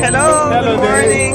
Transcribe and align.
Hello. 0.00 0.48
Hello 0.52 0.76
Good 0.76 0.88
morning. 0.88 1.34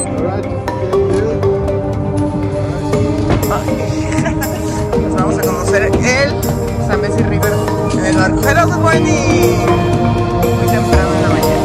Pues 4.91 5.13
vamos 5.15 5.37
a 5.37 5.41
conocer 5.41 5.83
el 5.83 6.41
Zambezi 6.87 7.23
River 7.23 7.51
en 7.91 8.05
el 8.05 8.15
barco. 8.15 8.41
Hello, 8.47 8.65
good 8.67 8.77
morning. 8.77 9.57
Muy 10.59 10.67
temprano 10.71 11.09
en 11.13 11.21
la 11.23 11.29
mañana. 11.29 11.63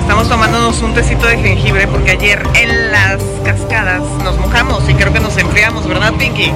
Estamos 0.00 0.28
tomándonos 0.28 0.80
un 0.80 0.94
tecito 0.94 1.26
de 1.26 1.36
jengibre 1.36 1.86
porque 1.86 2.12
ayer 2.12 2.42
en 2.54 2.92
las 2.92 3.22
cascadas 3.44 4.02
nos 4.24 4.38
mojamos 4.38 4.88
y 4.88 4.94
creo 4.94 5.12
que 5.12 5.20
nos 5.20 5.36
enfriamos, 5.36 5.86
¿verdad, 5.86 6.14
Pinky? 6.14 6.50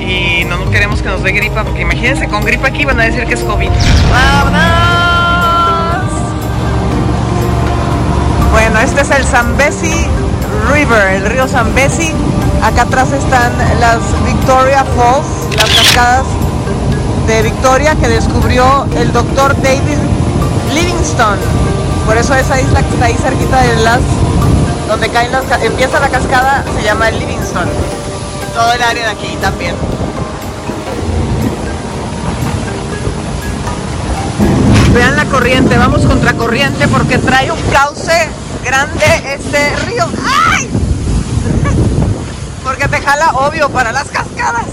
Y 0.00 0.44
no 0.44 0.70
queremos 0.70 1.02
que 1.02 1.08
nos 1.08 1.24
dé 1.24 1.32
gripa 1.32 1.64
porque 1.64 1.82
imagínense, 1.82 2.28
con 2.28 2.44
gripa 2.44 2.68
aquí 2.68 2.84
van 2.84 3.00
a 3.00 3.04
decir 3.04 3.24
que 3.26 3.34
es 3.34 3.40
COVID. 3.40 3.70
¡Vámonos! 4.12 5.01
Este 8.82 9.02
es 9.02 9.10
el 9.10 9.24
Zambezi 9.24 10.06
River, 10.72 11.14
el 11.14 11.26
río 11.26 11.46
Zambezi. 11.46 12.12
Acá 12.62 12.82
atrás 12.82 13.12
están 13.12 13.52
las 13.80 13.98
Victoria 14.24 14.84
Falls, 14.96 15.56
las 15.56 15.70
cascadas 15.70 16.24
de 17.26 17.42
Victoria 17.42 17.94
que 17.94 18.08
descubrió 18.08 18.86
el 18.96 19.12
doctor 19.12 19.54
David 19.62 19.98
Livingstone. 20.74 21.40
Por 22.06 22.16
eso 22.16 22.34
esa 22.34 22.60
isla 22.60 22.82
que 22.82 22.88
está 22.88 23.06
ahí 23.06 23.14
cerquita 23.14 23.60
de 23.62 23.76
las 23.82 24.00
donde 24.88 25.08
caen 25.08 25.32
las, 25.32 25.44
empieza 25.62 26.00
la 26.00 26.08
cascada 26.08 26.64
se 26.76 26.84
llama 26.84 27.10
Livingstone. 27.10 27.70
Todo 28.54 28.72
el 28.72 28.82
área 28.82 29.06
de 29.06 29.10
aquí 29.12 29.36
también. 29.40 29.74
Vean 34.92 35.16
la 35.16 35.24
corriente, 35.26 35.78
vamos 35.78 36.04
contra 36.04 36.34
corriente 36.34 36.86
porque 36.88 37.18
trae 37.18 37.50
un 37.50 37.60
cauce 37.72 38.41
grande 38.62 39.04
este 39.34 39.76
río. 39.86 40.04
¡Ay! 40.50 40.70
Porque 42.64 42.88
te 42.88 43.00
jala 43.00 43.32
obvio 43.32 43.68
para 43.70 43.92
las 43.92 44.08
cascadas. 44.08 44.66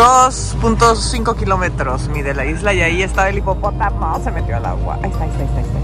2.5 0.00 1.36
kilómetros 1.36 2.08
mide 2.08 2.32
la 2.32 2.46
isla 2.46 2.72
y 2.72 2.80
ahí 2.80 3.02
está 3.02 3.28
el 3.28 3.36
hipopótamo. 3.36 4.18
Se 4.24 4.30
metió 4.30 4.56
al 4.56 4.64
agua. 4.64 4.98
Ahí 5.02 5.10
está, 5.10 5.24
ahí 5.24 5.30
está, 5.30 5.42
ahí 5.42 5.44
está. 5.44 5.58
ahí 5.58 5.64
está. 5.66 5.80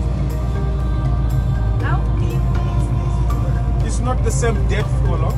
It's 3.86 4.00
not 4.00 4.16
the 4.24 4.30
same 4.30 4.56
depth 4.70 4.88
or 5.10 5.18
long, 5.18 5.34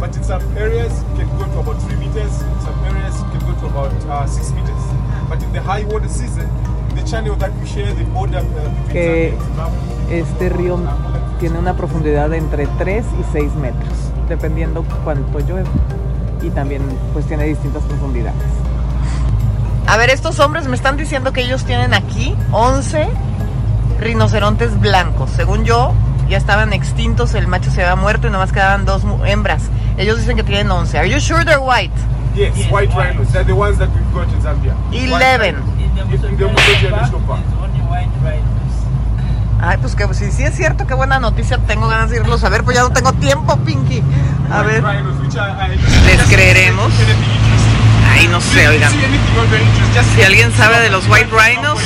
but 0.00 0.16
in 0.16 0.24
some 0.24 0.42
areas 0.58 0.90
it 0.90 1.18
can 1.18 1.38
go 1.38 1.44
to 1.44 1.60
about 1.60 1.80
3 1.86 1.96
meters, 1.98 2.42
in 2.42 2.60
some 2.62 2.84
areas 2.90 3.14
it 3.14 3.30
can 3.30 3.46
go 3.46 3.54
to 3.60 3.66
about 3.68 3.92
uh, 4.10 4.26
6 4.26 4.52
meters. 4.54 4.82
But 5.28 5.40
in 5.44 5.52
the 5.52 5.60
high 5.60 5.84
water 5.84 6.08
season, 6.08 6.50
the 6.96 7.02
channel 7.02 7.36
that 7.36 7.52
we 7.60 7.66
share, 7.68 7.94
the 7.94 8.02
border 8.06 8.38
uh, 8.38 8.42
between 8.42 8.92
Que 8.92 9.38
Este 10.10 10.48
río 10.48 10.80
tiene 11.38 11.60
una 11.60 11.76
profundidad 11.76 12.30
de 12.30 12.38
entre 12.38 12.66
3 12.66 13.04
y 13.20 13.24
6 13.32 13.54
metros, 13.54 13.92
dependiendo 14.28 14.84
cuánto 15.04 15.38
llueve. 15.38 15.70
Y 16.42 16.50
también 16.50 16.82
pues 17.12 17.26
tiene 17.26 17.44
distintas 17.44 17.82
profundidades. 17.84 18.36
A 19.86 19.96
ver, 19.96 20.10
estos 20.10 20.38
hombres 20.40 20.66
me 20.66 20.76
están 20.76 20.96
diciendo 20.96 21.32
que 21.32 21.42
ellos 21.42 21.64
tienen 21.64 21.94
aquí 21.94 22.34
11 22.52 23.08
rinocerontes 24.00 24.78
blancos. 24.80 25.30
Según 25.30 25.64
yo, 25.64 25.94
ya 26.28 26.36
estaban 26.36 26.72
extintos, 26.72 27.34
el 27.34 27.46
macho 27.46 27.70
se 27.70 27.82
había 27.82 27.96
muerto 27.96 28.26
y 28.26 28.30
nomás 28.30 28.52
quedaban 28.52 28.84
dos 28.84 29.02
hembras. 29.24 29.70
Ellos 29.96 30.18
dicen 30.18 30.36
que 30.36 30.42
tienen 30.42 30.70
11. 30.70 30.98
Are 30.98 31.08
you 31.08 31.20
sure 31.20 31.44
they're 31.44 31.60
white? 31.60 31.94
Yes, 32.34 32.70
white 32.70 32.92
rhinos. 32.94 33.32
They're 33.32 33.44
the 33.44 33.52
ones 33.54 33.78
that 33.78 33.88
we've 33.88 34.12
got 34.12 34.28
in 34.28 34.42
Zambia. 34.42 34.74
White 34.90 35.08
11. 35.08 35.40
rhinos. 35.40 35.64
In 36.28 36.36
the 36.36 36.44
Mukoji 36.44 36.90
National 36.90 37.20
Park. 37.22 37.40
Ay, 39.60 39.78
pues 39.80 39.94
que 39.96 40.12
si 40.14 40.30
sí 40.30 40.42
es 40.42 40.54
cierto, 40.54 40.86
qué 40.86 40.94
buena 40.94 41.18
noticia. 41.18 41.58
Tengo 41.58 41.88
ganas 41.88 42.10
de 42.10 42.16
irlos 42.16 42.44
a 42.44 42.48
ver, 42.48 42.62
pues 42.62 42.76
ya 42.76 42.82
no 42.82 42.90
tengo 42.90 43.12
tiempo, 43.14 43.56
Pinky. 43.58 44.02
A 44.50 44.62
ver. 44.62 44.82
¿Les 44.82 46.22
creeremos? 46.28 46.92
Ay, 48.12 48.28
no 48.28 48.40
sé, 48.40 48.68
oigan. 48.68 48.92
Si 50.14 50.22
alguien 50.22 50.52
sabe 50.52 50.80
de 50.80 50.90
los 50.90 51.08
white 51.08 51.30
rhinos, 51.30 51.78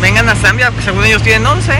vengan 0.00 0.28
a 0.28 0.34
Zambia, 0.34 0.70
porque 0.70 0.84
según 0.84 1.04
ellos 1.04 1.22
tienen 1.22 1.46
11. 1.46 1.72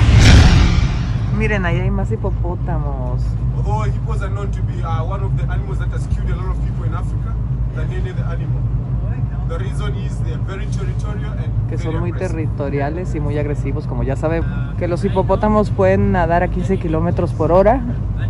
Miren, 1.37 1.67
ahí 1.67 1.81
hay 1.81 1.91
más 1.91 2.11
hipopótamos. 2.11 3.23
Although 3.57 3.85
hippos 3.87 4.23
are 4.23 4.31
known 4.31 4.51
to 4.51 4.63
be 4.63 4.83
uh, 4.83 5.03
one 5.05 5.25
of 5.25 5.37
the 5.37 5.45
animals 5.51 5.79
that 5.79 5.91
has 5.91 6.07
killed 6.09 6.31
a 6.31 6.37
lot 6.37 6.51
of 6.51 6.63
people 6.65 6.85
in 6.85 6.95
Africa, 6.95 7.35
than 7.75 7.91
any 7.93 8.11
other 8.11 8.25
animal. 8.25 8.61
Que 11.69 11.79
son 11.79 11.99
muy 12.01 12.13
territoriales 12.13 13.15
y 13.15 13.21
muy 13.21 13.39
agresivos, 13.39 13.87
como 13.87 14.03
ya 14.03 14.17
sabe. 14.17 14.43
Que 14.79 14.89
los 14.89 15.05
hipopótamos 15.05 15.71
pueden 15.71 16.13
nadar 16.13 16.43
a 16.43 16.49
15 16.49 16.79
kilómetros 16.79 17.33
por 17.33 17.53
hora 17.53 17.83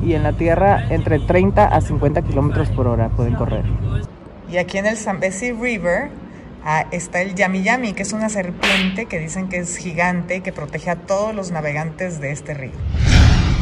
y 0.03 0.15
en 0.15 0.23
la 0.23 0.33
tierra 0.33 0.87
entre 0.91 1.19
30 1.19 1.67
a 1.67 1.81
50 1.81 2.23
kilómetros 2.23 2.71
por 2.71 2.87
hora 2.87 3.09
pueden 3.09 3.35
correr. 3.35 3.65
Y 4.51 4.59
aquí 4.59 4.79
en 4.79 4.87
el 4.87 4.97
Zambezi 4.97 5.53
River 5.53 6.11
ah, 6.65 6.87
está 6.91 7.23
el 7.23 7.35
Yami 7.35 7.63
Yami, 7.63 7.93
que 7.93 8.03
es 8.03 8.13
una 8.13 8.29
serpiente 8.29 9.07
que 9.07 9.19
dicen 9.19 9.49
que 9.49 9.59
es 9.59 9.77
gigante 9.77 10.37
y 10.37 10.41
que 10.41 10.53
protege 10.53 10.91
a 10.91 10.97
todos 10.97 11.35
los 11.35 11.51
navegantes 11.51 12.21
de 12.21 12.31
este 12.33 12.55
río. 12.55 12.73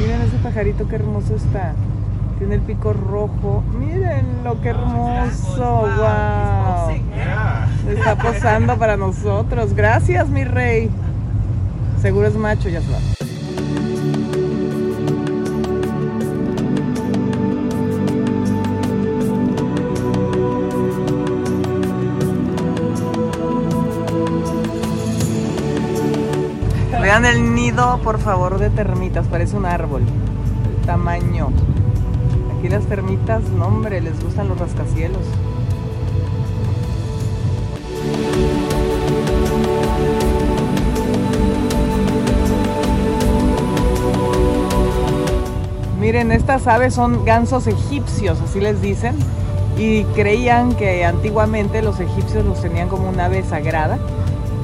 Miren 0.00 0.20
ese 0.22 0.36
pajarito, 0.38 0.88
qué 0.88 0.96
hermoso 0.96 1.36
está. 1.36 1.74
Tiene 2.42 2.56
el 2.56 2.62
pico 2.62 2.92
rojo. 2.92 3.62
Miren 3.78 4.42
lo 4.42 4.60
que 4.60 4.70
hermoso. 4.70 5.86
Wow. 5.96 6.90
Está 7.88 8.16
posando 8.16 8.76
para 8.78 8.96
nosotros. 8.96 9.74
Gracias, 9.74 10.28
mi 10.28 10.42
rey. 10.42 10.90
Seguro 12.00 12.26
es 12.26 12.34
macho, 12.34 12.68
ya 12.68 12.80
se 12.80 12.90
va. 12.90 12.98
Vean 27.00 27.24
el 27.24 27.54
nido, 27.54 28.00
por 28.02 28.18
favor, 28.18 28.58
de 28.58 28.70
termitas. 28.70 29.28
Parece 29.28 29.56
un 29.56 29.64
árbol. 29.66 30.02
El 30.02 30.86
tamaño. 30.86 31.52
Aquí 32.62 32.68
las 32.68 32.86
termitas, 32.86 33.42
no 33.58 33.66
hombre, 33.66 34.00
les 34.00 34.22
gustan 34.22 34.48
los 34.48 34.56
rascacielos. 34.56 35.18
Miren, 45.98 46.30
estas 46.30 46.68
aves 46.68 46.94
son 46.94 47.24
gansos 47.24 47.66
egipcios, 47.66 48.40
así 48.40 48.60
les 48.60 48.80
dicen. 48.80 49.16
Y 49.76 50.04
creían 50.14 50.76
que 50.76 51.04
antiguamente 51.04 51.82
los 51.82 51.98
egipcios 51.98 52.44
los 52.44 52.62
tenían 52.62 52.88
como 52.88 53.08
un 53.08 53.18
ave 53.18 53.42
sagrada. 53.42 53.98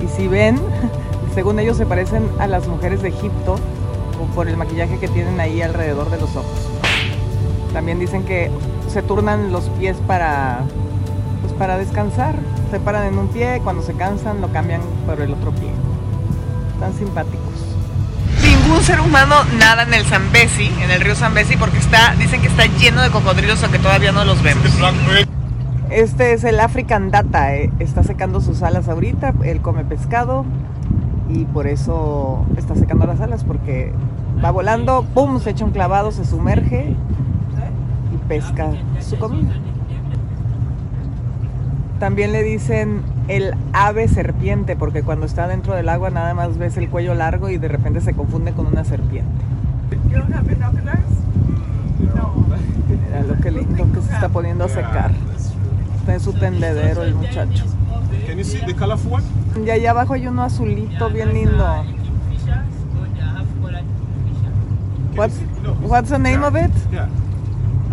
Y 0.05 0.07
si 0.07 0.29
ven, 0.29 0.61
según 1.35 1.59
ellos 1.59 1.77
se 1.77 1.85
parecen 1.85 2.29
a 2.39 2.47
las 2.47 2.69
mujeres 2.69 3.03
de 3.03 3.09
Egipto 3.09 3.57
por 4.37 4.47
el 4.47 4.57
maquillaje 4.57 5.01
que 5.01 5.09
tienen 5.09 5.41
ahí 5.41 5.63
alrededor 5.63 6.11
de 6.11 6.21
los 6.21 6.37
ojos. 6.37 6.78
También 7.73 7.99
dicen 7.99 8.25
que 8.25 8.51
se 8.89 9.03
turnan 9.03 9.53
los 9.53 9.65
pies 9.79 9.97
para, 10.07 10.61
pues 11.43 11.53
para 11.55 11.77
descansar. 11.77 12.35
Se 12.71 12.81
paran 12.81 13.07
en 13.07 13.19
un 13.19 13.29
pie, 13.29 13.61
cuando 13.63 13.83
se 13.83 13.95
cansan 13.95 14.41
lo 14.41 14.49
cambian 14.53 14.81
por 15.07 15.21
el 15.21 15.33
otro 15.33 15.53
pie. 15.53 15.71
Tan 16.81 16.93
simpáticos. 16.95 17.49
Ningún 18.43 18.83
ser 18.83 19.01
humano 19.01 19.37
nada 19.59 19.83
en 19.83 19.95
el 19.95 20.05
Zambezi, 20.05 20.71
en 20.83 20.91
el 20.91 21.01
río 21.01 21.15
Zambezi, 21.15 21.57
porque 21.57 21.79
está, 21.79 22.15
dicen 22.17 22.41
que 22.41 22.49
está 22.49 22.67
lleno 22.67 23.03
de 23.03 23.11
cocodrilos, 23.11 23.63
aunque 23.63 23.79
todavía 23.79 24.13
no 24.13 24.25
los 24.25 24.43
vemos. 24.43 24.65
Este 25.91 26.35
es 26.35 26.45
el 26.45 26.61
African 26.61 27.11
Data, 27.11 27.57
eh, 27.57 27.73
está 27.79 28.03
secando 28.03 28.43
sus 28.43 28.63
alas 28.63 28.89
ahorita, 28.89 29.33
él 29.43 29.63
come 29.63 29.85
pescado 29.85 30.45
y 31.31 31.47
por 31.47 31.67
eso 31.67 32.45
está 32.59 32.75
secando 32.75 33.07
las 33.07 33.21
alas, 33.21 33.43
porque 33.45 33.95
va 34.45 34.51
volando, 34.51 35.07
pum, 35.15 35.41
se 35.41 35.51
echa 35.51 35.65
un 35.65 35.71
clavado, 35.71 36.13
se 36.13 36.27
sumerge 36.27 36.95
y 38.29 38.39
pesca 38.41 38.71
su 39.01 39.19
comida. 39.19 39.53
También 41.99 42.33
le 42.33 42.43
dicen 42.43 43.03
el 43.27 43.55
ave 43.73 44.07
serpiente, 44.09 44.77
porque 44.77 45.03
cuando 45.03 45.27
está 45.27 45.49
dentro 45.49 45.75
del 45.75 45.89
agua 45.89 46.11
nada 46.11 46.33
más 46.35 46.57
ves 46.59 46.77
el 46.77 46.89
cuello 46.89 47.15
largo 47.15 47.49
y 47.49 47.59
de 47.59 47.69
repente 47.69 48.01
se 48.01 48.15
confunde 48.15 48.53
con 48.53 48.67
una 48.67 48.85
serpiente. 48.85 49.29
Mira 50.05 50.27
lo 53.27 53.37
que 53.41 53.51
lindo 53.51 53.93
que 53.93 54.01
se 54.03 54.15
está 54.15 54.29
poniendo 54.29 54.65
a 54.65 54.69
secar. 54.69 55.11
Está 55.99 56.15
en 56.15 56.21
su 56.21 56.33
tendedero 56.33 57.03
el 57.03 57.15
muchacho. 57.15 57.65
Can 58.27 58.39
you 58.39 58.45
see 58.45 58.61
the 58.65 58.75
colorful 58.75 59.15
one? 59.15 59.25
Y 59.65 59.71
allá 59.71 59.91
abajo 59.91 60.15
hay 60.15 60.27
uno 60.27 60.43
azulito 60.43 61.11
bien 61.11 61.35
lindo. 61.35 61.85
What's, 65.17 65.41
what's 65.83 66.11
the 66.11 66.19
name 66.19 66.45
of 66.45 66.55
it? 66.55 66.71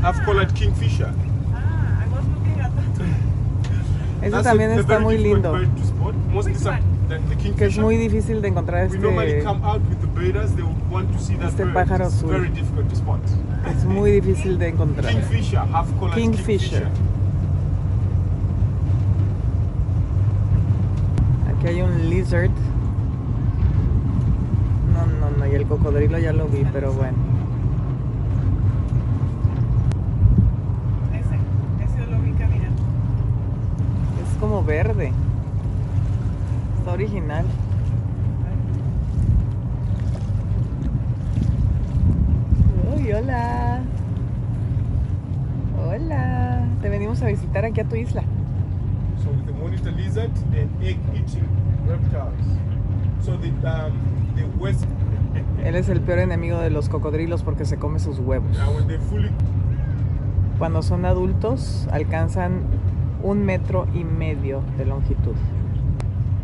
Half 0.06 0.24
colored 0.24 0.54
kingfisher. 0.54 1.12
Ah, 1.52 2.04
I 2.04 2.08
was 2.14 2.26
looking 2.34 2.60
at 2.62 2.72
that. 2.76 4.32
That's 4.32 4.48
también 4.48 4.72
a, 4.72 4.76
está 4.76 4.88
very 5.00 5.04
muy 5.04 5.18
difficult 5.18 5.44
lindo. 5.44 5.52
bird 5.54 5.76
to 5.78 5.84
spot. 5.84 6.16
Mostly 6.32 6.52
Which 6.54 6.62
some, 6.62 6.76
one? 6.76 6.84
the, 7.10 7.36
the 7.36 7.52
Que 7.56 7.66
es 7.66 7.78
muy 7.80 7.98
difícil 7.98 8.42
de 8.42 8.48
encontrar 8.50 8.86
este. 8.86 8.98
este 11.48 11.66
pájaro 11.68 12.06
It's 12.06 12.16
azul. 12.16 12.30
very 12.30 12.50
difficult 12.50 12.88
to 12.90 12.96
spot. 12.96 13.20
Es 13.68 13.84
muy 13.86 14.12
difícil 14.12 14.60
de 14.60 14.68
encontrar. 14.70 15.12
Kingfisher, 15.12 15.62
Kingfisher. 16.14 16.88
Aquí 21.50 21.68
hay 21.68 21.82
un 21.82 22.10
lizard. 22.10 22.52
No, 24.94 25.06
no, 25.20 25.32
no. 25.38 25.48
Y 25.48 25.56
el 25.56 25.66
cocodrilo 25.66 26.20
ya 26.20 26.32
lo 26.32 26.46
vi, 26.48 26.64
pero 26.72 26.94
bueno. 26.94 27.18
Ese, 31.14 31.36
ese 31.86 32.12
lo 32.12 32.20
vi 32.20 32.32
caminando. 32.34 32.82
Es 34.22 34.38
como 34.40 34.54
verde. 34.66 35.12
Está 36.80 36.94
original. 36.94 37.46
Uy, 42.96 43.12
hola. 43.12 43.82
Hola. 45.78 46.68
Te 46.82 46.90
venimos 46.90 47.22
a 47.22 47.28
visitar 47.28 47.66
aquí 47.66 47.82
a 47.82 47.86
tu 47.86 47.96
isla. 47.96 48.24
So 49.24 49.30
with 49.32 49.46
the 49.46 49.54
monitor 49.54 49.92
lizard, 49.92 50.32
they're 50.52 50.70
egg-eating 50.82 51.48
reptiles. 51.88 52.46
So 53.22 53.38
the 53.38 53.50
um, 53.68 53.94
the 54.36 54.46
west, 54.60 54.86
Él 55.64 55.76
es 55.76 55.90
el 55.90 56.02
peor 56.02 56.20
enemigo 56.20 56.60
de 56.60 56.70
los 56.70 56.90
cocodrilos 56.90 57.44
porque 57.44 57.66
se 57.66 57.78
come 57.78 58.00
sus 58.00 58.20
huevos. 58.20 58.56
Cuando 60.60 60.82
son 60.84 61.06
adultos 61.06 61.88
alcanzan 61.92 62.64
un 63.26 63.44
metro 63.44 63.88
y 63.96 64.04
medio 64.04 64.62
de 64.78 64.86
longitud. 64.86 65.34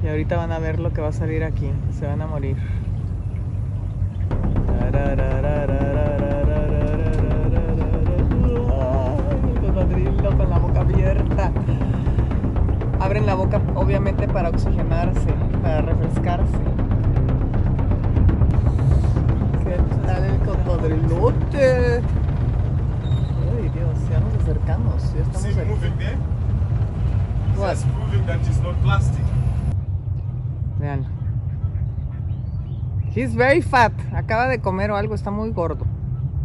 Y 0.04 0.07
ahorita 0.07 0.36
van 0.36 0.51
a 0.51 0.57
ver 0.57 0.80
lo 0.80 0.92
que 0.92 1.00
va 1.00 1.10
a 1.10 1.12
salir 1.12 1.44
aquí. 1.44 1.69
Se 1.92 2.07
van 2.07 2.22
a 2.24 2.28
morir. 2.28 2.57
Con 10.38 10.50
la 10.50 10.57
boca 10.57 10.80
abierta. 10.80 11.51
Abren 13.00 13.28
la 13.28 13.36
boca 13.36 13.62
obviamente 13.75 14.28
para 14.28 14.50
oxigenarse, 14.50 15.30
para 15.62 15.81
refrescarse. 15.81 16.81
He's 33.21 33.35
very 33.35 33.62
fat. 33.62 33.91
Acaba 34.15 34.47
de 34.47 34.57
comer 34.62 34.89
o 34.89 34.95
algo, 34.95 35.13
está 35.13 35.29
muy 35.29 35.51
gordo. 35.51 35.85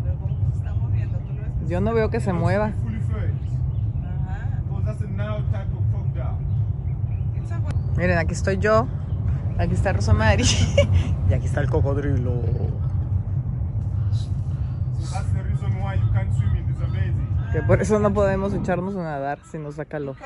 Pero 0.05 0.19
cómo 0.19 0.51
se 0.51 0.59
está 0.59 0.75
moviendo, 0.75 1.19
tú 1.21 1.33
lo 1.33 1.43
ves. 1.43 1.71
Yo 1.71 1.81
no 1.81 1.95
veo 1.95 2.11
que 2.11 2.21
se 2.21 2.35
mueva. 2.35 2.75
Miren, 7.97 8.19
aquí 8.19 8.35
estoy 8.35 8.59
yo. 8.59 8.87
Aquí 9.59 9.73
está 9.73 9.95
Rosamari. 9.95 10.45
y 11.31 11.33
aquí 11.33 11.47
está 11.47 11.63
el 11.63 11.71
cocodrilo. 11.71 12.43
So 14.13 15.15
that's 15.15 15.33
the 15.33 15.43
reason 15.45 15.81
why 15.81 15.95
you 15.95 16.13
can't 16.13 16.31
swim 16.37 16.57
in 16.57 16.67
this 16.67 16.83
amazing. 16.83 17.53
Que 17.53 17.63
por 17.63 17.81
eso 17.81 17.99
no 17.99 18.13
podemos 18.13 18.53
echarnos 18.53 18.95
a 18.97 19.03
nadar 19.03 19.39
si 19.51 19.57
nos 19.57 19.77
da 19.77 19.87
calor. 19.87 20.17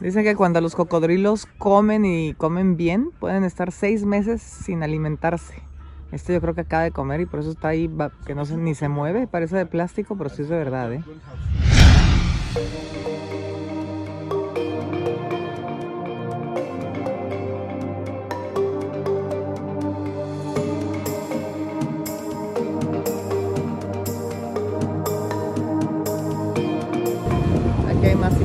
Dicen 0.00 0.24
que 0.24 0.34
cuando 0.34 0.62
los 0.62 0.74
cocodrilos 0.74 1.46
comen 1.58 2.06
y 2.06 2.32
comen 2.32 2.78
bien, 2.78 3.10
pueden 3.18 3.44
estar 3.44 3.70
seis 3.70 4.06
meses 4.06 4.40
sin 4.40 4.82
alimentarse. 4.82 5.62
Este 6.10 6.32
yo 6.32 6.40
creo 6.40 6.54
que 6.54 6.62
acaba 6.62 6.84
de 6.84 6.90
comer 6.90 7.20
y 7.20 7.26
por 7.26 7.40
eso 7.40 7.50
está 7.50 7.68
ahí, 7.68 7.90
que 8.24 8.34
no 8.34 8.46
se, 8.46 8.56
ni 8.56 8.74
se 8.74 8.88
mueve, 8.88 9.26
parece 9.26 9.56
de 9.58 9.66
plástico, 9.66 10.16
pero 10.16 10.30
sí 10.30 10.42
es 10.42 10.48
de 10.48 10.56
verdad, 10.56 10.92
¿eh? 10.94 11.04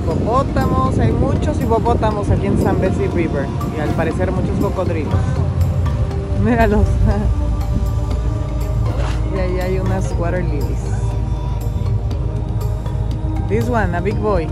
Hipopótamos, 0.06 1.00
hay 1.00 1.12
muchos 1.12 1.60
hipopótamos 1.60 2.30
aquí 2.30 2.46
en 2.46 2.62
San 2.62 2.80
Bessie 2.80 3.08
River 3.08 3.48
y 3.76 3.80
al 3.82 3.90
parecer 3.90 4.32
muchos 4.32 4.58
cocodrilos. 4.60 5.14
Míralos. 6.44 6.86
Y 9.34 9.38
ahí 9.38 9.60
hay 9.60 9.80
unas 9.80 10.14
water 10.18 10.42
lilies. 10.42 10.80
This 13.50 13.68
one, 13.68 13.94
a 13.94 14.00
big 14.00 14.16
boy. 14.16 14.48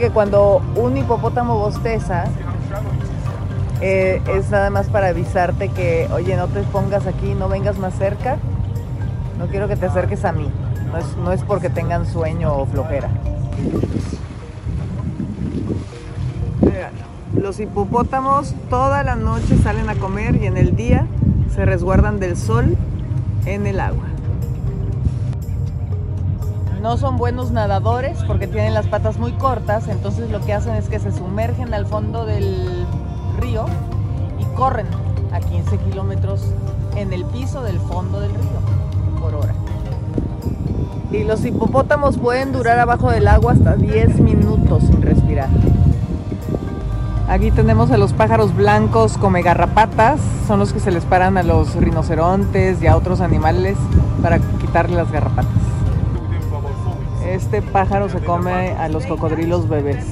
Que 0.00 0.10
cuando 0.10 0.62
un 0.76 0.96
hipopótamo 0.96 1.58
bosteza, 1.58 2.24
eh, 3.82 4.20
es 4.34 4.50
nada 4.50 4.70
más 4.70 4.88
para 4.88 5.08
avisarte 5.08 5.68
que, 5.68 6.08
oye, 6.12 6.36
no 6.36 6.48
te 6.48 6.62
pongas 6.62 7.06
aquí, 7.06 7.34
no 7.34 7.48
vengas 7.48 7.78
más 7.78 7.94
cerca. 7.94 8.38
No 9.38 9.46
quiero 9.46 9.68
que 9.68 9.76
te 9.76 9.86
acerques 9.86 10.24
a 10.24 10.32
mí. 10.32 10.50
No 10.90 10.98
es, 10.98 11.16
no 11.18 11.32
es 11.32 11.42
porque 11.44 11.70
tengan 11.70 12.06
sueño 12.06 12.54
o 12.54 12.66
flojera. 12.66 13.10
Los 17.34 17.60
hipopótamos 17.60 18.54
toda 18.68 19.02
la 19.02 19.16
noche 19.16 19.56
salen 19.62 19.88
a 19.88 19.94
comer 19.94 20.36
y 20.42 20.46
en 20.46 20.56
el 20.56 20.74
día 20.76 21.06
Se 21.54 21.64
resguardan 21.64 22.20
del 22.20 22.36
sol 22.36 22.76
en 23.46 23.66
el 23.66 23.80
agua. 23.80 24.09
No 26.80 26.96
son 26.96 27.18
buenos 27.18 27.50
nadadores 27.50 28.16
porque 28.26 28.46
tienen 28.46 28.72
las 28.72 28.86
patas 28.86 29.18
muy 29.18 29.32
cortas, 29.32 29.86
entonces 29.88 30.30
lo 30.30 30.40
que 30.40 30.54
hacen 30.54 30.76
es 30.76 30.88
que 30.88 30.98
se 30.98 31.12
sumergen 31.12 31.74
al 31.74 31.84
fondo 31.84 32.24
del 32.24 32.86
río 33.38 33.66
y 34.38 34.44
corren 34.56 34.86
a 35.30 35.40
15 35.40 35.76
kilómetros 35.76 36.54
en 36.96 37.12
el 37.12 37.26
piso 37.26 37.62
del 37.62 37.78
fondo 37.80 38.20
del 38.20 38.30
río 38.30 39.20
por 39.20 39.34
hora. 39.34 39.52
Y 41.12 41.24
los 41.24 41.44
hipopótamos 41.44 42.16
pueden 42.16 42.52
durar 42.52 42.78
abajo 42.78 43.10
del 43.10 43.28
agua 43.28 43.52
hasta 43.52 43.76
10 43.76 44.18
minutos 44.20 44.84
sin 44.84 45.02
respirar. 45.02 45.50
Aquí 47.28 47.50
tenemos 47.50 47.90
a 47.90 47.98
los 47.98 48.14
pájaros 48.14 48.56
blancos 48.56 49.18
come 49.18 49.42
garrapatas, 49.42 50.18
son 50.48 50.58
los 50.58 50.72
que 50.72 50.80
se 50.80 50.90
les 50.90 51.04
paran 51.04 51.36
a 51.36 51.42
los 51.42 51.74
rinocerontes 51.74 52.82
y 52.82 52.86
a 52.86 52.96
otros 52.96 53.20
animales 53.20 53.76
para 54.22 54.38
quitarle 54.38 54.96
las 54.96 55.12
garrapatas. 55.12 55.59
Este 57.40 57.62
pájaro 57.62 58.08
se 58.08 58.20
come 58.20 58.70
a 58.78 58.88
los 58.88 59.06
cocodrilos 59.06 59.68
bebés, 59.68 60.04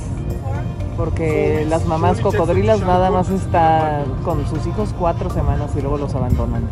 porque 0.97 1.64
las 1.68 1.85
mamás 1.85 2.18
cocodrilas 2.20 2.80
nada 2.80 3.12
más 3.12 3.30
están 3.30 4.06
con 4.25 4.49
sus 4.49 4.66
hijos 4.66 4.92
cuatro 4.99 5.30
semanas 5.30 5.70
y 5.76 5.80
luego 5.80 5.99
los 5.99 6.12
abandonan. 6.16 6.64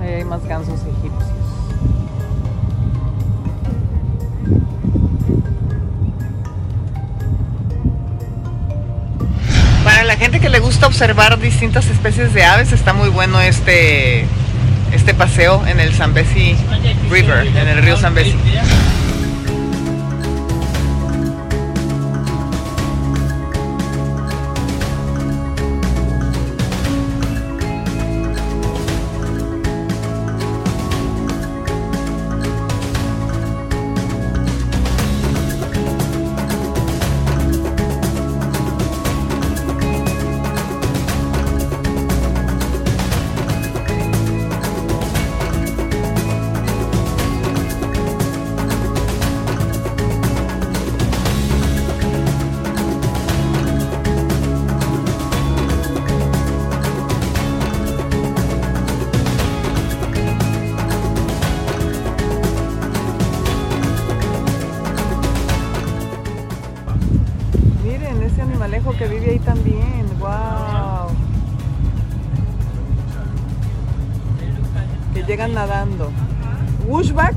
Ahí 0.00 0.14
hay 0.14 0.24
más 0.24 0.42
gansos 0.46 0.80
egipcios. 0.80 1.30
Para 9.84 10.04
la 10.04 10.16
gente 10.16 10.40
que 10.40 10.48
le 10.48 10.60
gusta 10.60 10.86
observar 10.86 11.38
distintas 11.38 11.86
especies 11.88 12.32
de 12.32 12.44
aves, 12.44 12.72
está 12.72 12.94
muy 12.94 13.10
bueno 13.10 13.40
este, 13.42 14.24
este 14.92 15.12
paseo 15.12 15.66
en 15.66 15.80
el 15.80 15.92
Zambezi 15.92 16.56
River, 17.10 17.46
en 17.46 17.68
el 17.68 17.82
río 17.82 17.98
Zambezi. 17.98 18.34
Llegan 75.28 75.52
nadando. 75.52 76.10
Wishback. 76.86 77.34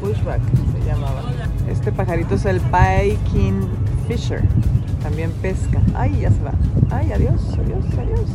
Wishback 0.00 0.40
se 0.72 0.86
llamaba. 0.86 1.22
Este 1.68 1.90
pajarito 1.90 2.36
es 2.36 2.44
el 2.44 2.60
Paikin 2.60 3.68
Fisher. 4.06 4.42
También 5.02 5.32
pesca. 5.42 5.80
Ay, 5.96 6.20
ya 6.20 6.30
se 6.30 6.40
va. 6.40 6.52
Ay, 6.90 7.12
adiós, 7.12 7.40
adiós, 7.58 7.84
adiós. 7.98 8.30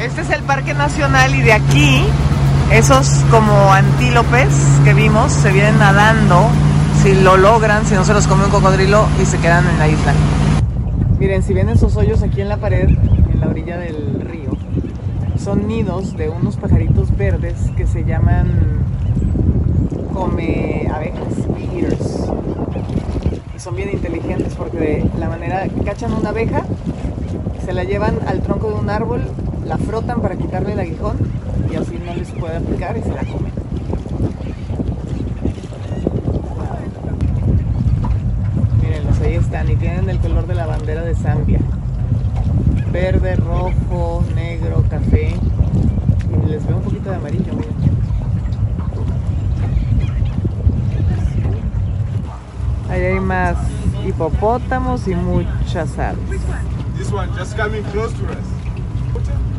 Este 0.00 0.20
es 0.20 0.30
el 0.30 0.42
Parque 0.44 0.72
Nacional 0.72 1.34
y 1.34 1.42
de 1.42 1.52
aquí 1.52 2.04
esos 2.70 3.24
como 3.30 3.72
antílopes 3.72 4.54
que 4.84 4.94
vimos 4.94 5.32
se 5.32 5.50
vienen 5.50 5.78
nadando 5.80 6.48
si 7.08 7.14
lo 7.22 7.38
logran, 7.38 7.86
si 7.86 7.94
no 7.94 8.04
se 8.04 8.12
los 8.12 8.26
come 8.26 8.44
un 8.44 8.50
cocodrilo 8.50 9.06
y 9.18 9.24
se 9.24 9.38
quedan 9.38 9.66
en 9.66 9.78
la 9.78 9.88
isla. 9.88 10.12
Miren, 11.18 11.42
si 11.42 11.54
ven 11.54 11.70
esos 11.70 11.96
hoyos 11.96 12.22
aquí 12.22 12.42
en 12.42 12.50
la 12.50 12.58
pared, 12.58 12.86
en 12.86 13.40
la 13.40 13.48
orilla 13.48 13.78
del 13.78 14.20
río, 14.20 14.50
son 15.42 15.66
nidos 15.66 16.18
de 16.18 16.28
unos 16.28 16.58
pajaritos 16.58 17.16
verdes 17.16 17.54
que 17.78 17.86
se 17.86 18.04
llaman 18.04 18.52
come 20.12 20.86
abejas, 20.92 21.48
bee 21.54 21.80
eaters. 21.80 22.30
Y 23.56 23.58
son 23.58 23.74
bien 23.74 23.88
inteligentes 23.90 24.54
porque 24.54 24.78
de 24.78 25.10
la 25.18 25.30
manera 25.30 25.66
que 25.66 25.80
cachan 25.80 26.12
una 26.12 26.28
abeja, 26.28 26.64
se 27.64 27.72
la 27.72 27.84
llevan 27.84 28.18
al 28.26 28.42
tronco 28.42 28.68
de 28.68 28.74
un 28.74 28.90
árbol, 28.90 29.22
la 29.64 29.78
frotan 29.78 30.20
para 30.20 30.36
quitarle 30.36 30.74
el 30.74 30.80
aguijón 30.80 31.16
y 31.72 31.76
así 31.76 31.98
no 32.04 32.12
les 32.12 32.30
puede 32.32 32.60
picar 32.60 32.98
y 32.98 33.02
se 33.02 33.14
la 33.14 33.24
comen. 33.24 33.47
Y 39.66 39.76
tienen 39.76 40.08
el 40.08 40.18
color 40.18 40.46
de 40.46 40.54
la 40.54 40.66
bandera 40.66 41.02
de 41.02 41.14
Zambia. 41.14 41.60
Verde, 42.90 43.36
rojo, 43.36 44.24
negro, 44.34 44.82
café. 44.88 45.34
Y 46.30 46.48
les 46.48 46.66
veo 46.66 46.76
un 46.76 46.82
poquito 46.82 47.10
de 47.10 47.16
amarillo, 47.16 47.52
miren. 47.54 47.74
Ahí 52.88 53.02
hay 53.02 53.20
más 53.20 53.56
hipopótamos 54.06 55.06
y 55.06 55.14
muchas 55.14 55.98
aves. 55.98 56.18
This 56.96 57.12
one 57.12 57.28
just 57.36 57.54
coming 57.54 57.82
close 57.92 58.14
to 58.14 58.24
us. 58.24 58.38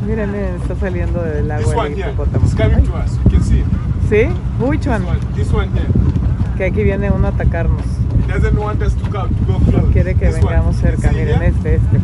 Miren, 0.08 0.32
miren, 0.32 0.56
está 0.56 0.75
saliendo 0.75 1.22
del 1.22 1.51
agua 1.51 1.86
el 1.88 2.00
hipopótamo. 2.00 2.48
¿Sí? 2.48 4.27
One 4.60 4.79
here. 5.75 5.88
Que 6.58 6.65
aquí 6.65 6.84
viene 6.84 7.12
uno 7.12 7.27
a 7.27 7.29
atacarnos. 7.29 7.84
Quiere 9.91 10.15
que 10.15 10.29
vengamos 10.29 10.75
cerca. 10.77 11.12
Miren, 11.12 11.41
este, 11.41 11.75
este. 11.75 12.00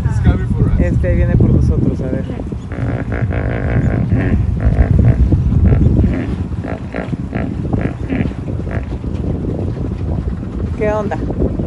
Este 0.79 1.15
viene 1.15 1.35
por 1.35 1.51
nosotros, 1.51 2.01
a 2.01 2.05
ver. 2.05 2.25
¿Qué 10.77 10.91
onda? 10.91 11.17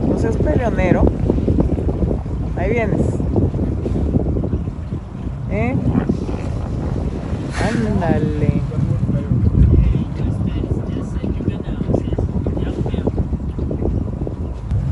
¿No 0.07 0.19
seas 0.19 0.37
peleonero? 0.37 1.05
Ahí 2.57 2.71
vienes. 2.71 3.01
¿Eh? 5.51 5.75
Ándale. 7.69 8.61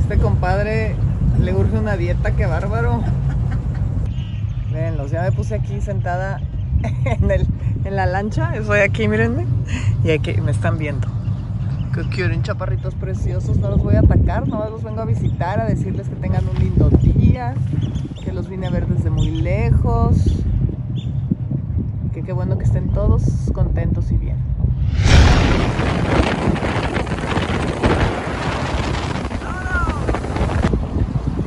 Este 0.01 0.19
compadre 0.19 0.95
una 1.79 1.97
dieta, 1.97 2.33
qué 2.33 2.47
bárbaro. 2.47 3.03
Véanlos, 4.73 5.11
ya 5.11 5.23
me 5.23 5.33
puse 5.33 5.55
aquí 5.55 5.81
sentada 5.81 6.41
en, 7.05 7.31
el, 7.31 7.47
en 7.85 7.97
la 7.97 8.07
lancha. 8.07 8.55
Estoy 8.57 8.81
aquí, 8.81 9.09
mírenme. 9.09 9.47
Y 10.05 10.11
aquí 10.11 10.41
me 10.41 10.51
están 10.51 10.79
viendo. 10.79 11.09
Que 11.95 12.03
quieren 12.09 12.43
chaparritos 12.43 12.95
preciosos. 12.95 13.59
No 13.59 13.71
los 13.71 13.83
voy 13.83 13.97
a 13.97 14.01
atacar, 14.01 14.47
no 14.49 14.69
los 14.69 14.83
vengo 14.83 15.01
a 15.01 15.05
visitar, 15.05 15.61
a 15.61 15.65
decirles 15.65 16.09
que 16.09 16.17
tengan 16.17 16.47
un 16.49 16.59
lindo 16.59 16.91
día. 16.91 17.55
Que 18.23 18.33
los 18.33 18.49
vine 18.49 18.67
a 18.67 18.71
ver 18.71 18.87
desde 18.87 19.11
muy 19.11 19.31
lejos. 19.31 20.17
Que 22.13 22.23
qué 22.23 22.33
bueno 22.33 22.59
que 22.59 22.65
estén 22.65 22.89
todos 22.91 23.23
contentos 23.53 24.11
y 24.11 24.17
bien. 24.17 24.37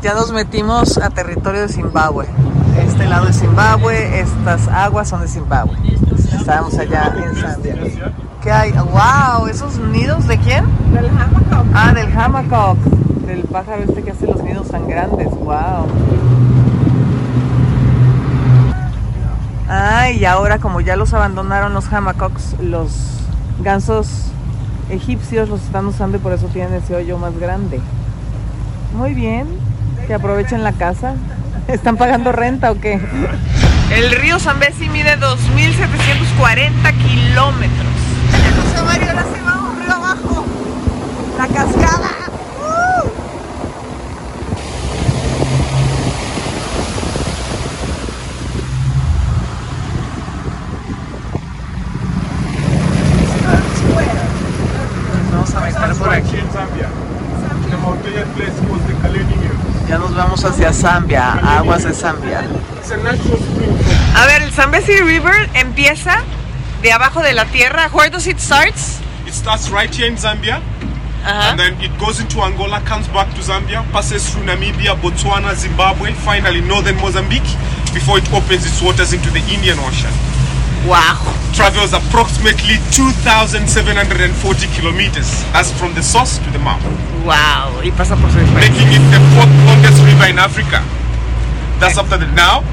Ya 0.01 0.13
nos 0.13 0.31
metimos 0.31 0.97
a 0.97 1.09
territorio 1.09 1.61
de 1.61 1.67
Zimbabue. 1.67 2.25
Este 2.81 3.05
lado 3.05 3.27
es 3.27 3.37
Zimbabue, 3.37 4.21
estas 4.21 4.69
aguas 4.69 5.09
son 5.09 5.21
de 5.21 5.27
Zimbabue. 5.27 5.75
Estábamos 6.33 6.77
allá 6.77 7.13
en 7.17 7.35
Zambia. 7.35 7.75
¿Qué 8.41 8.49
hay? 8.49 8.71
¡Wow! 8.71 9.47
¿Esos 9.47 9.77
nidos 9.77 10.25
de 10.27 10.37
quién? 10.37 10.63
Del 10.93 11.07
hammock. 11.07 11.65
Ah, 11.73 11.93
del 11.93 12.17
hammock, 12.17 12.77
del 13.25 13.41
pájaro 13.43 13.83
este 13.83 14.01
que 14.01 14.11
hace 14.11 14.25
los 14.25 14.41
nidos 14.41 14.69
tan 14.69 14.87
grandes. 14.87 15.29
¡Wow! 15.31 15.87
Ah, 19.67 20.11
y 20.11 20.23
ahora 20.23 20.59
como 20.59 20.79
ya 20.79 20.95
los 20.95 21.13
abandonaron 21.13 21.73
los 21.73 21.91
hammocks, 21.91 22.55
los 22.61 23.19
gansos 23.61 24.31
egipcios 24.89 25.49
los 25.49 25.61
están 25.61 25.85
usando 25.87 26.17
y 26.17 26.19
por 26.21 26.31
eso 26.31 26.47
tienen 26.47 26.73
ese 26.75 26.95
hoyo 26.95 27.17
más 27.17 27.37
grande. 27.37 27.81
Muy 28.95 29.13
bien, 29.13 29.47
que 30.09 30.15
aprovechen 30.15 30.63
la 30.63 30.73
casa. 30.73 31.13
¿Están 31.67 31.95
pagando 31.95 32.31
renta 32.31 32.71
o 32.71 32.81
qué? 32.81 32.99
El 33.91 34.09
río 34.09 34.39
Zambezi 34.39 34.89
mide 34.89 35.19
2.740 35.19 36.97
kilómetros. 36.97 37.93
José 38.57 38.83
Mario, 38.83 39.09
ahora 39.11 39.21
sí 39.21 39.39
vamos 39.45 39.77
río 39.77 39.93
abajo. 39.93 40.45
La 41.37 41.47
cascada. 41.47 42.09
¡Uh! 42.59 43.09
Vamos 55.31 55.53
a 55.53 55.59
meter 55.59 55.95
por 55.99 56.09
aquí. 56.09 56.37
in 56.37 56.51
Zambia. 56.51 56.89
The 57.69 57.77
mountainous 57.77 58.27
place 58.35 58.59
called 58.67 58.81
the 58.87 58.93
Kaleni 58.93 59.33
Hills. 59.43 59.69
Ya 59.89 59.97
nos 59.97 60.08
vamos 60.19 60.43
hacia 60.43 60.73
Zambia, 60.73 61.31
aguas 61.57 61.83
de 61.83 61.93
Zambia. 61.93 62.43
It's 62.77 62.91
a 62.91 64.25
ver, 64.25 64.41
el 64.41 64.51
Zambezi 64.51 64.97
River 65.01 65.49
empieza 65.53 66.21
de 66.81 66.91
abajo 66.91 67.21
de 67.21 67.31
la 67.31 67.45
tierra. 67.45 67.89
Where 67.93 68.09
does 68.09 68.27
it 68.27 68.37
starts? 68.37 68.99
It 69.25 69.33
starts 69.33 69.69
right 69.69 69.93
here 69.93 70.07
in 70.07 70.17
Zambia, 70.17 70.61
and 71.23 71.57
then 71.57 71.79
it 71.81 71.97
goes 71.97 72.19
into 72.19 72.41
Angola, 72.41 72.81
comes 72.81 73.07
back 73.07 73.33
to 73.35 73.41
Zambia, 73.41 73.89
passes 73.93 74.29
through 74.29 74.43
Namibia, 74.43 74.95
Botswana, 74.99 75.55
Zimbabwe, 75.55 76.11
finally 76.13 76.59
northern 76.59 76.97
Mozambique, 76.97 77.55
before 77.93 78.17
it 78.17 78.29
opens 78.33 78.65
its 78.65 78.81
waters 78.81 79.13
into 79.13 79.29
the 79.31 79.41
Indian 79.53 79.79
Ocean. 79.79 80.11
Wow. 80.87 81.19
Travels 81.53 81.93
approximately 81.93 82.77
2,740 82.91 84.67
kilometers. 84.67 85.43
That's 85.51 85.71
from 85.73 85.93
the 85.93 86.01
source 86.01 86.37
to 86.39 86.49
the 86.51 86.59
mouth, 86.59 86.81
Wow. 87.25 87.81
Y 87.83 87.91
pasa 87.91 88.15
por 88.15 88.31
su 88.31 88.37
making 88.55 88.87
it 88.93 89.03
the 89.11 89.19
fourth 89.35 89.51
longest 89.65 90.01
river 90.05 90.29
in 90.29 90.39
Africa. 90.39 90.81
That's 91.79 91.97
after 91.97 92.17
the 92.17 92.27
now, 92.27 92.63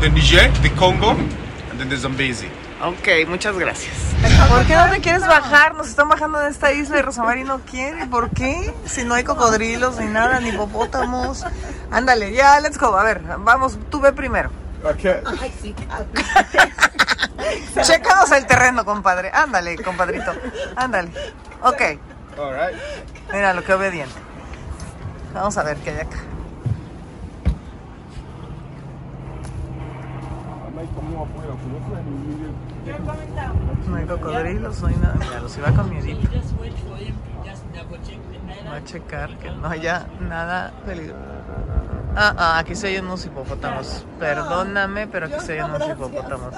the 0.00 0.08
Niger, 0.08 0.48
the 0.62 0.70
Congo, 0.70 1.10
and 1.10 1.78
then 1.78 1.88
the 1.90 1.96
Zambezi. 1.96 2.48
Ok, 2.82 3.28
muchas 3.28 3.56
gracias. 3.58 3.92
¿Por 4.48 4.64
qué 4.66 4.74
no 4.74 4.88
te 4.90 5.00
quieres 5.00 5.26
bajar? 5.26 5.74
Nos 5.74 5.88
están 5.88 6.08
bajando 6.08 6.38
de 6.38 6.50
esta 6.50 6.72
isla 6.72 6.98
y 6.98 7.02
Rosamari 7.02 7.44
no 7.44 7.60
quiere. 7.60 8.06
¿Por 8.06 8.30
qué? 8.30 8.74
Si 8.86 9.04
no 9.04 9.14
hay 9.14 9.24
cocodrilos 9.24 9.98
ni 9.98 10.06
nada, 10.06 10.40
ni 10.40 10.48
hipopótamos. 10.48 11.44
Ándale, 11.90 12.32
ya, 12.32 12.58
let's 12.60 12.78
go. 12.78 12.96
A 12.96 13.04
ver, 13.04 13.22
vamos, 13.38 13.78
tú 13.90 14.00
ve 14.00 14.12
primero. 14.12 14.50
Okay. 14.84 15.22
Chécanos 17.82 18.32
el 18.32 18.46
terreno, 18.46 18.84
compadre. 18.84 19.30
Ándale, 19.32 19.76
compadrito. 19.76 20.32
Ándale. 20.76 21.10
Ok, 21.62 21.80
All 22.38 22.52
right. 22.52 22.76
mira 23.32 23.54
lo 23.54 23.62
que 23.62 23.72
obediente. 23.74 24.14
Vamos 25.32 25.56
a 25.56 25.62
ver 25.62 25.76
qué 25.78 25.90
hay 25.90 26.00
acá. 26.00 26.18
No 33.88 33.96
hay 33.96 34.06
cocodrilos, 34.06 34.80
no 34.80 34.88
hay 34.88 34.96
nada. 34.96 35.14
Mira, 35.14 35.40
los 35.40 35.56
iba 35.56 35.72
con 35.72 35.90
miedito. 35.90 36.28
Voy 38.66 38.76
a 38.76 38.84
checar 38.84 39.36
que 39.38 39.50
no 39.50 39.68
haya 39.68 40.06
nada 40.20 40.72
peligroso. 40.86 41.18
Ah, 42.14 42.34
ah, 42.36 42.58
aquí 42.58 42.74
se 42.74 42.88
oyen 42.88 43.06
unos 43.06 43.24
hipopótamos. 43.24 44.04
Perdóname, 44.18 45.06
pero 45.06 45.26
aquí 45.26 45.40
se 45.40 45.52
oyen 45.52 45.64
unos 45.74 45.88
hipopótamos. 45.88 46.54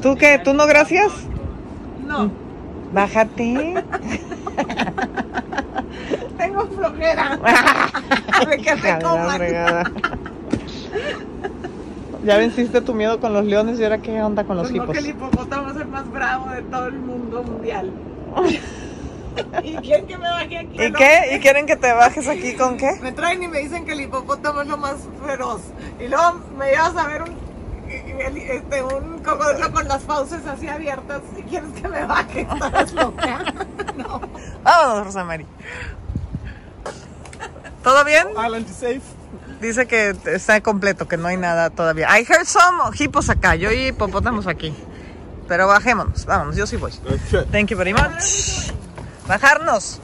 ¿Tú 0.00 0.16
qué? 0.16 0.38
¿Tú 0.42 0.54
no 0.54 0.66
gracias? 0.66 1.12
No, 2.06 2.30
Bájate. 2.92 3.84
tengo 6.38 6.66
flojera. 6.66 7.38
De 8.48 8.56
que 8.58 8.98
coman. 9.02 9.40
Ya 12.24 12.36
venciste 12.36 12.80
tu 12.80 12.94
miedo 12.94 13.20
con 13.20 13.32
los 13.32 13.44
leones 13.44 13.78
y 13.78 13.84
ahora 13.84 13.98
qué 13.98 14.20
onda 14.22 14.44
con 14.44 14.56
los 14.56 14.66
Pues 14.68 14.76
no, 14.76 14.82
hipos. 14.84 14.94
que 14.94 14.98
el 15.00 15.06
hipopótamo 15.10 15.70
es 15.70 15.76
el 15.76 15.86
más 15.86 16.10
bravo 16.10 16.50
de 16.50 16.62
todo 16.62 16.86
el 16.86 16.98
mundo 16.98 17.42
mundial. 17.42 17.90
¿Y 19.62 19.76
quién 19.76 20.06
que 20.06 20.16
me 20.18 20.28
baje 20.28 20.58
aquí? 20.58 20.82
¿Y 20.82 20.90
No, 20.90 20.98
qué? 20.98 21.34
¿Y 21.36 21.40
quieren 21.40 21.66
que 21.66 21.76
te 21.76 21.92
bajes 21.92 22.28
aquí 22.28 22.54
con 22.54 22.76
qué? 22.76 22.98
Me 23.02 23.12
traen 23.12 23.42
y 23.42 23.48
me 23.48 23.58
dicen 23.58 23.84
que 23.84 23.92
el 23.92 24.00
hipopótamo 24.02 24.62
es 24.62 24.68
lo 24.68 24.76
más 24.76 24.96
feroz. 25.24 25.60
Y 25.98 26.08
luego 26.08 26.40
me 26.56 26.70
llevas 26.70 26.96
a 26.96 27.06
ver 27.06 27.22
un, 27.22 27.36
este, 27.88 28.82
un 28.82 29.18
cocodrilo 29.22 29.72
con 29.72 29.88
las 29.88 30.02
fauces 30.02 30.46
así 30.46 30.68
abiertas. 30.68 31.22
¿Y 31.38 31.42
quieres 31.42 31.70
que 31.80 31.88
me 31.88 32.04
baje? 32.04 32.40
¿Estás 32.64 32.92
loca? 32.92 33.44
No. 33.96 34.20
Vámonos, 34.62 35.06
Rosamari. 35.06 35.44
¿Todo 37.82 38.04
bien? 38.04 38.28
Island 38.30 38.68
is 38.68 38.76
safe. 38.76 39.00
Dice 39.60 39.86
que 39.86 40.16
está 40.26 40.60
completo, 40.62 41.06
que 41.06 41.18
no 41.18 41.28
hay 41.28 41.36
nada 41.36 41.68
todavía. 41.68 42.08
I 42.18 42.24
heard 42.26 42.46
some 42.46 42.78
hipos 42.98 43.28
acá, 43.28 43.56
yo 43.56 43.70
y 43.70 43.88
hipopótamos 43.88 44.46
aquí. 44.46 44.74
Pero 45.48 45.66
bajémonos, 45.66 46.24
vámonos, 46.24 46.56
yo 46.56 46.66
sí 46.66 46.76
voy. 46.76 46.92
Thank 47.50 47.68
you 47.70 47.76
very 47.76 47.92
much. 47.92 48.69
Bajarnos. 49.30 50.00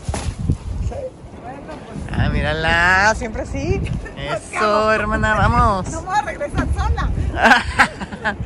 Ah, 2.12 2.28
mírala, 2.28 3.12
siempre 3.16 3.44
sí. 3.44 3.82
Eso, 4.16 4.92
hermana, 4.92 5.34
vamos. 5.34 5.90
No 5.90 6.02
voy 6.02 6.16
a 6.16 6.22
regresar 6.22 6.68
sola. 6.72 7.10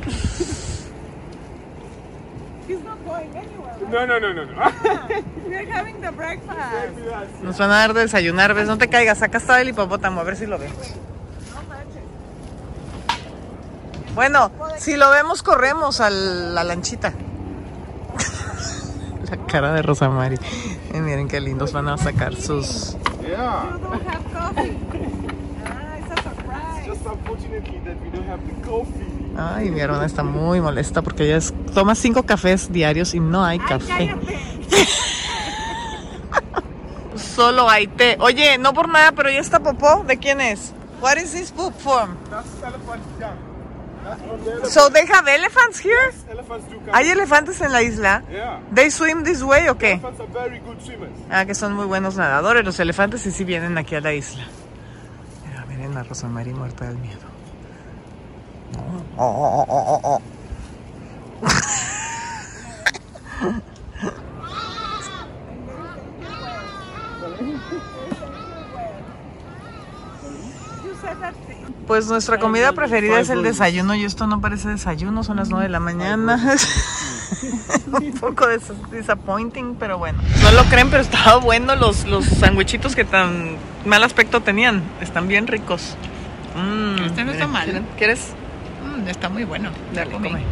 He's 2.67 2.79
not 2.83 2.97
going 3.05 3.29
anywhere. 3.37 3.77
right? 3.79 3.91
No, 3.91 4.07
no, 4.07 4.19
no, 4.19 4.33
no, 4.33 4.43
no. 4.43 4.53
We're 5.47 5.71
having 5.71 6.01
the 6.01 6.09
breakfast. 6.09 6.57
Nos 7.43 7.59
van 7.59 7.69
a 7.69 7.75
dar 7.75 7.93
de 7.93 8.01
desayunar, 8.01 8.55
¿ves? 8.55 8.65
No 8.65 8.79
te 8.79 8.87
caigas, 8.87 9.21
acá 9.21 9.37
está 9.37 9.61
el 9.61 9.69
hipopótamo, 9.69 10.19
a 10.21 10.23
ver 10.23 10.35
si 10.35 10.47
lo 10.47 10.57
vemos. 10.57 10.95
No 11.53 11.61
manches. 11.69 12.01
Bueno, 14.15 14.51
si 14.79 14.97
lo 14.97 15.11
vemos, 15.11 15.43
corremos 15.43 16.01
a 16.01 16.09
la 16.09 16.63
lanchita. 16.63 17.13
La 19.29 19.37
cara 19.45 19.71
de 19.71 19.81
Rosamari. 19.81 20.37
Eh, 20.93 21.01
miren 21.01 21.27
qué 21.27 21.39
lindos 21.39 21.71
van 21.73 21.87
a 21.87 21.97
sacar 21.97 22.35
sus. 22.35 22.97
Yeah. 23.25 23.77
Ay, 29.37 29.69
mi 29.69 29.79
hermana 29.79 30.05
está 30.05 30.23
muy 30.23 30.59
molesta 30.61 31.01
porque 31.01 31.23
ella 31.25 31.37
es- 31.37 31.53
toma 31.73 31.95
cinco 31.95 32.23
cafés 32.23 32.71
diarios 32.71 33.13
y 33.13 33.19
no 33.19 33.43
hay 33.43 33.59
Ay, 33.59 33.65
café. 33.67 34.15
Solo 37.15 37.69
hay 37.69 37.87
té. 37.87 38.17
Oye, 38.19 38.57
no 38.57 38.73
por 38.73 38.89
nada, 38.89 39.11
pero 39.13 39.31
¿y 39.31 39.37
esta 39.37 39.59
popó? 39.59 40.03
¿De 40.05 40.17
quién 40.17 40.41
es? 40.41 40.73
What 41.01 41.17
is 41.17 41.31
this 41.31 41.51
poop 41.51 41.73
from? 41.77 42.15
That's 42.29 42.47
elephant. 42.63 42.87
That's 42.89 43.03
from 43.07 43.19
the 43.19 43.25
elephant. 43.25 44.00
So 44.65 44.89
they 44.89 45.05
have 45.05 45.27
elephants 45.27 45.79
here? 45.79 46.13
Elephants 46.29 46.67
do 46.69 46.77
come. 46.79 46.91
¿Hay 46.93 47.09
elefantes 47.09 47.61
en 47.61 47.71
la 47.71 47.81
isla? 47.81 48.23
Yeah. 48.31 48.59
They 48.73 48.89
swim 48.89 49.23
this 49.23 49.41
way 49.43 49.69
o 49.69 49.77
qué? 49.77 49.93
Elephants 49.93 50.19
are 50.19 50.27
very 50.27 50.59
good 50.59 50.81
swimmers. 50.81 51.11
Ah, 51.29 51.45
que 51.45 51.55
son 51.55 51.73
muy 51.73 51.85
buenos 51.85 52.15
nadadores. 52.15 52.65
Los 52.65 52.79
elefantes 52.79 53.21
sí 53.21 53.31
sí 53.31 53.43
vienen 53.43 53.77
aquí 53.77 53.95
a 53.95 54.01
la 54.01 54.13
isla. 54.13 54.43
Mira, 55.47 55.65
miren 55.65 55.97
a 55.97 56.03
Rosa 56.03 56.27
María 56.27 56.53
muerta 56.53 56.85
del 56.85 56.97
miedo. 56.97 57.31
Oh, 59.17 59.65
oh, 59.67 60.01
oh, 60.03 60.21
Pues 71.87 72.07
nuestra 72.07 72.39
comida 72.39 72.71
preferida 72.73 73.19
es 73.19 73.29
el 73.29 73.43
desayuno 73.43 73.95
y 73.95 74.05
esto 74.05 74.27
no 74.27 74.39
parece 74.39 74.69
desayuno, 74.69 75.23
son 75.23 75.37
las 75.37 75.49
9 75.49 75.63
de 75.65 75.69
la 75.69 75.79
mañana. 75.79 76.39
Un 77.91 78.11
poco 78.13 78.45
disappointing, 78.91 79.75
pero 79.79 79.97
bueno. 79.97 80.19
No 80.43 80.51
lo 80.51 80.63
creen, 80.65 80.89
pero 80.89 81.01
estaba 81.01 81.37
bueno 81.37 81.75
los, 81.75 82.05
los 82.05 82.25
sandwichitos 82.25 82.95
que 82.95 83.03
tan 83.03 83.57
mal 83.85 84.03
aspecto 84.03 84.41
tenían. 84.41 84.83
Están 85.01 85.27
bien 85.27 85.47
ricos. 85.47 85.95
Mm, 86.55 87.03
Este 87.03 87.23
no 87.25 87.31
está 87.31 87.47
miren, 87.47 87.51
mal. 87.51 87.63
¿quieren- 87.65 87.87
¿Quieres? 87.97 88.27
Mm, 88.85 89.07
está 89.07 89.29
muy 89.29 89.43
bueno. 89.43 89.69
Dale, 89.93 90.11
come. 90.11 90.45